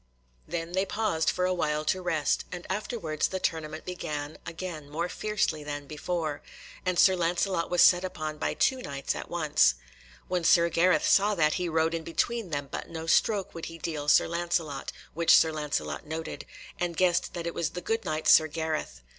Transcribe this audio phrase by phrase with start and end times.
[0.47, 5.07] Then they paused for a while to rest, and afterwards the tournament began again more
[5.07, 6.41] fiercely than before,
[6.83, 9.75] and Sir Lancelot was set upon by two Knights at once.
[10.27, 13.77] When Sir Gareth saw that, he rode in between them, but no stroke would he
[13.77, 16.47] deal Sir Lancelot, which Sir Lancelot noted,
[16.79, 19.01] and guessed that it was the good Knight Sir Gareth.